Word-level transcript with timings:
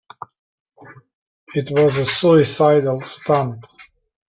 It 1.53 1.69
was 1.69 1.95
a 1.99 2.07
suicidal 2.07 3.01
stunt. 3.01 3.67